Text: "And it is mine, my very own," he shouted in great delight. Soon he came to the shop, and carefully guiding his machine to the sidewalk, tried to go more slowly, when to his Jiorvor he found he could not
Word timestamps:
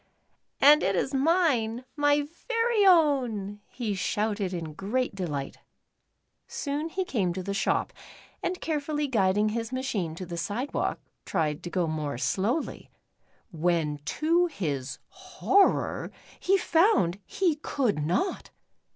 "And 0.59 0.81
it 0.81 0.95
is 0.95 1.13
mine, 1.13 1.85
my 1.95 2.27
very 2.47 2.87
own," 2.87 3.59
he 3.69 3.93
shouted 3.93 4.51
in 4.51 4.73
great 4.73 5.13
delight. 5.13 5.59
Soon 6.47 6.89
he 6.89 7.05
came 7.05 7.33
to 7.33 7.43
the 7.43 7.53
shop, 7.53 7.93
and 8.41 8.59
carefully 8.59 9.05
guiding 9.07 9.49
his 9.49 9.71
machine 9.71 10.15
to 10.15 10.25
the 10.25 10.37
sidewalk, 10.37 10.99
tried 11.23 11.61
to 11.61 11.69
go 11.69 11.85
more 11.85 12.17
slowly, 12.17 12.89
when 13.51 13.99
to 14.05 14.47
his 14.47 14.97
Jiorvor 15.13 16.09
he 16.39 16.57
found 16.57 17.19
he 17.23 17.57
could 17.57 18.03
not 18.03 18.49